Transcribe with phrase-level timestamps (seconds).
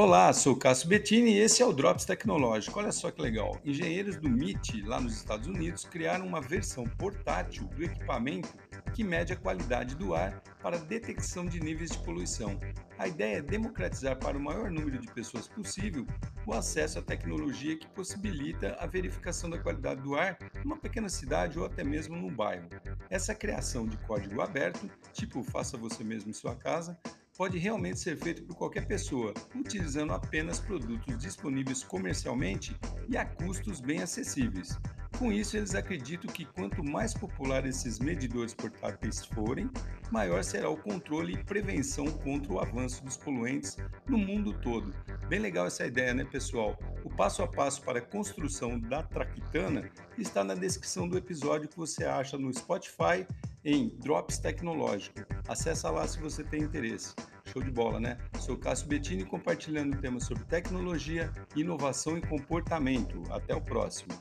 [0.00, 2.78] Olá, sou Cássio Bettini e esse é o Drops Tecnológico.
[2.78, 3.58] Olha só que legal.
[3.64, 8.48] Engenheiros do MIT, lá nos Estados Unidos, criaram uma versão portátil do equipamento
[8.94, 12.60] que mede a qualidade do ar para detecção de níveis de poluição.
[12.96, 16.06] A ideia é democratizar para o maior número de pessoas possível
[16.46, 21.58] o acesso à tecnologia que possibilita a verificação da qualidade do ar numa pequena cidade
[21.58, 22.68] ou até mesmo num bairro.
[23.10, 26.96] Essa criação de código aberto, tipo faça você mesmo em sua casa,
[27.38, 32.76] pode realmente ser feito por qualquer pessoa, utilizando apenas produtos disponíveis comercialmente
[33.08, 34.76] e a custos bem acessíveis.
[35.18, 39.70] Com isso, eles acreditam que quanto mais popular esses medidores portáteis forem,
[40.10, 43.76] maior será o controle e prevenção contra o avanço dos poluentes
[44.06, 44.92] no mundo todo.
[45.28, 46.76] Bem legal essa ideia, né, pessoal?
[47.04, 51.76] O passo a passo para a construção da Traquitana está na descrição do episódio que
[51.76, 53.26] você acha no Spotify
[53.64, 55.20] em Drops Tecnológico.
[55.48, 57.14] Acesse lá se você tem interesse.
[57.52, 58.18] Show de bola, né?
[58.38, 63.22] Sou Cássio Bettini compartilhando temas sobre tecnologia, inovação e comportamento.
[63.30, 64.12] Até o próximo.